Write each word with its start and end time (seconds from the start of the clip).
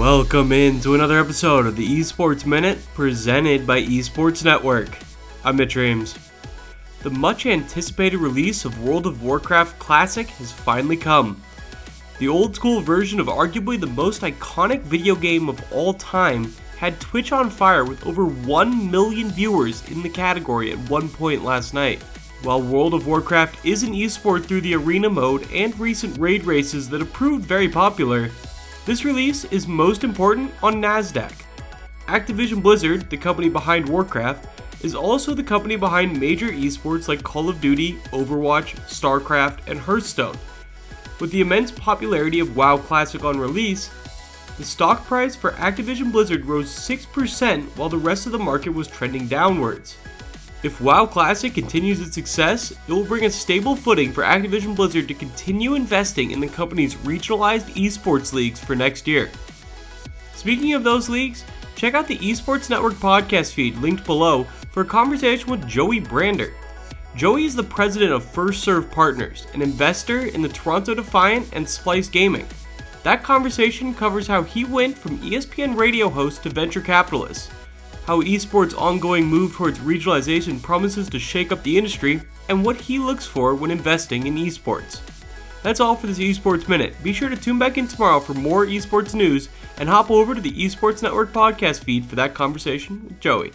Welcome 0.00 0.50
in 0.52 0.80
to 0.80 0.94
another 0.94 1.20
episode 1.20 1.66
of 1.66 1.76
the 1.76 1.86
Esports 1.86 2.46
Minute 2.46 2.78
presented 2.94 3.66
by 3.66 3.82
Esports 3.82 4.42
Network. 4.42 4.88
I'm 5.44 5.56
Mitch 5.56 5.76
Reames. 5.76 6.18
The 7.02 7.10
much 7.10 7.44
anticipated 7.44 8.16
release 8.16 8.64
of 8.64 8.82
World 8.82 9.06
of 9.06 9.22
Warcraft 9.22 9.78
Classic 9.78 10.26
has 10.26 10.52
finally 10.52 10.96
come. 10.96 11.42
The 12.18 12.28
old 12.28 12.56
school 12.56 12.80
version 12.80 13.20
of 13.20 13.26
arguably 13.26 13.78
the 13.78 13.88
most 13.88 14.22
iconic 14.22 14.80
video 14.80 15.14
game 15.14 15.50
of 15.50 15.62
all 15.70 15.92
time 15.92 16.50
had 16.78 16.98
Twitch 16.98 17.30
on 17.30 17.50
fire 17.50 17.84
with 17.84 18.06
over 18.06 18.24
1 18.24 18.90
million 18.90 19.28
viewers 19.28 19.86
in 19.90 20.02
the 20.02 20.08
category 20.08 20.72
at 20.72 20.78
one 20.88 21.10
point 21.10 21.44
last 21.44 21.74
night. 21.74 22.02
While 22.42 22.62
World 22.62 22.94
of 22.94 23.06
Warcraft 23.06 23.66
is 23.66 23.82
an 23.82 23.92
esport 23.92 24.46
through 24.46 24.62
the 24.62 24.76
arena 24.76 25.10
mode 25.10 25.46
and 25.52 25.78
recent 25.78 26.16
raid 26.16 26.46
races 26.46 26.88
that 26.88 27.00
have 27.00 27.12
proved 27.12 27.44
very 27.44 27.68
popular, 27.68 28.30
this 28.90 29.04
release 29.04 29.44
is 29.52 29.68
most 29.68 30.02
important 30.02 30.50
on 30.64 30.82
NASDAQ. 30.82 31.30
Activision 32.08 32.60
Blizzard, 32.60 33.08
the 33.08 33.16
company 33.16 33.48
behind 33.48 33.88
Warcraft, 33.88 34.48
is 34.84 34.96
also 34.96 35.32
the 35.32 35.44
company 35.44 35.76
behind 35.76 36.18
major 36.18 36.48
esports 36.48 37.06
like 37.06 37.22
Call 37.22 37.48
of 37.48 37.60
Duty, 37.60 38.00
Overwatch, 38.10 38.74
StarCraft, 38.88 39.68
and 39.68 39.78
Hearthstone. 39.78 40.36
With 41.20 41.30
the 41.30 41.40
immense 41.40 41.70
popularity 41.70 42.40
of 42.40 42.56
WoW 42.56 42.78
Classic 42.78 43.22
on 43.22 43.38
release, 43.38 43.90
the 44.58 44.64
stock 44.64 45.06
price 45.06 45.36
for 45.36 45.52
Activision 45.52 46.10
Blizzard 46.10 46.44
rose 46.44 46.68
6% 46.68 47.62
while 47.76 47.88
the 47.88 47.96
rest 47.96 48.26
of 48.26 48.32
the 48.32 48.40
market 48.40 48.70
was 48.70 48.88
trending 48.88 49.28
downwards. 49.28 49.98
If 50.62 50.78
WoW 50.78 51.06
Classic 51.06 51.54
continues 51.54 52.02
its 52.02 52.14
success, 52.14 52.70
it 52.70 52.92
will 52.92 53.04
bring 53.04 53.24
a 53.24 53.30
stable 53.30 53.74
footing 53.74 54.12
for 54.12 54.24
Activision 54.24 54.76
Blizzard 54.76 55.08
to 55.08 55.14
continue 55.14 55.74
investing 55.74 56.32
in 56.32 56.40
the 56.40 56.48
company's 56.48 56.96
regionalized 56.96 57.70
esports 57.74 58.34
leagues 58.34 58.60
for 58.60 58.76
next 58.76 59.08
year. 59.08 59.30
Speaking 60.34 60.74
of 60.74 60.84
those 60.84 61.08
leagues, 61.08 61.44
check 61.76 61.94
out 61.94 62.06
the 62.06 62.18
Esports 62.18 62.68
Network 62.68 62.94
podcast 62.94 63.54
feed 63.54 63.78
linked 63.78 64.04
below 64.04 64.44
for 64.70 64.82
a 64.82 64.86
conversation 64.86 65.50
with 65.50 65.66
Joey 65.66 65.98
Brander. 65.98 66.52
Joey 67.16 67.46
is 67.46 67.56
the 67.56 67.62
president 67.62 68.12
of 68.12 68.22
First 68.22 68.62
Serve 68.62 68.90
Partners, 68.90 69.46
an 69.54 69.62
investor 69.62 70.26
in 70.26 70.42
the 70.42 70.48
Toronto 70.48 70.94
Defiant 70.94 71.48
and 71.54 71.64
Splyce 71.64 72.12
Gaming. 72.12 72.46
That 73.02 73.22
conversation 73.22 73.94
covers 73.94 74.26
how 74.26 74.42
he 74.42 74.66
went 74.66 74.96
from 74.96 75.18
ESPN 75.20 75.74
radio 75.74 76.10
host 76.10 76.42
to 76.42 76.50
venture 76.50 76.82
capitalist, 76.82 77.50
how 78.10 78.20
esports' 78.22 78.76
ongoing 78.76 79.24
move 79.24 79.52
towards 79.52 79.78
regionalization 79.78 80.60
promises 80.60 81.08
to 81.08 81.16
shake 81.16 81.52
up 81.52 81.62
the 81.62 81.78
industry, 81.78 82.20
and 82.48 82.64
what 82.64 82.74
he 82.74 82.98
looks 82.98 83.24
for 83.24 83.54
when 83.54 83.70
investing 83.70 84.26
in 84.26 84.34
esports. 84.34 85.00
That's 85.62 85.78
all 85.78 85.94
for 85.94 86.08
this 86.08 86.18
Esports 86.18 86.68
Minute. 86.68 87.00
Be 87.04 87.12
sure 87.12 87.28
to 87.28 87.36
tune 87.36 87.56
back 87.56 87.78
in 87.78 87.86
tomorrow 87.86 88.18
for 88.18 88.34
more 88.34 88.66
esports 88.66 89.14
news 89.14 89.48
and 89.78 89.88
hop 89.88 90.10
over 90.10 90.34
to 90.34 90.40
the 90.40 90.50
Esports 90.50 91.04
Network 91.04 91.32
podcast 91.32 91.84
feed 91.84 92.04
for 92.04 92.16
that 92.16 92.34
conversation 92.34 93.00
with 93.04 93.20
Joey. 93.20 93.52